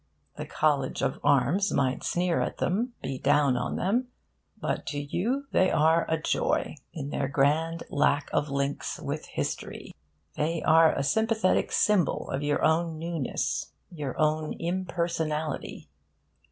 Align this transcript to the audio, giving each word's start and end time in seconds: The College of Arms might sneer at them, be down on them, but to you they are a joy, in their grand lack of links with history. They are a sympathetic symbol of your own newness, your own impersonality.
The 0.35 0.47
College 0.47 1.03
of 1.03 1.19
Arms 1.23 1.71
might 1.71 2.03
sneer 2.03 2.41
at 2.41 2.57
them, 2.57 2.93
be 3.03 3.19
down 3.19 3.55
on 3.55 3.75
them, 3.75 4.07
but 4.59 4.87
to 4.87 4.99
you 4.99 5.45
they 5.51 5.69
are 5.69 6.07
a 6.09 6.19
joy, 6.19 6.73
in 6.91 7.11
their 7.11 7.27
grand 7.27 7.83
lack 7.91 8.27
of 8.33 8.49
links 8.49 8.99
with 8.99 9.27
history. 9.27 9.93
They 10.35 10.63
are 10.63 10.91
a 10.95 11.03
sympathetic 11.03 11.71
symbol 11.71 12.31
of 12.31 12.41
your 12.41 12.63
own 12.63 12.97
newness, 12.97 13.73
your 13.91 14.19
own 14.19 14.53
impersonality. 14.53 15.87